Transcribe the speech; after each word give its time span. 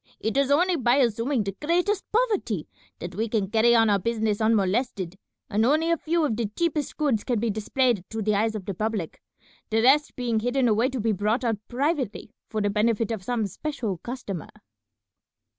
It 0.19 0.35
is 0.35 0.49
only 0.49 0.77
by 0.77 0.95
assuming 0.95 1.43
the 1.43 1.55
greatest 1.63 2.05
poverty 2.11 2.67
that 2.97 3.13
we 3.13 3.29
can 3.29 3.51
carry 3.51 3.75
on 3.75 3.87
our 3.87 3.99
business 3.99 4.41
unmolested, 4.41 5.15
and 5.47 5.63
only 5.63 5.91
a 5.91 5.97
few 5.97 6.25
of 6.25 6.35
the 6.35 6.47
cheapest 6.57 6.97
goods 6.97 7.23
can 7.23 7.39
be 7.39 7.51
displayed 7.51 8.03
to 8.09 8.23
the 8.23 8.33
eyes 8.33 8.55
of 8.55 8.65
the 8.65 8.73
public, 8.73 9.21
the 9.69 9.83
rest 9.83 10.15
being 10.15 10.39
hidden 10.39 10.67
away 10.67 10.89
to 10.89 10.99
be 10.99 11.11
brought 11.11 11.43
out 11.43 11.59
privately 11.67 12.31
for 12.49 12.61
the 12.61 12.71
benefit 12.71 13.11
of 13.11 13.21
some 13.23 13.45
special 13.45 13.99
customer." 13.99 14.49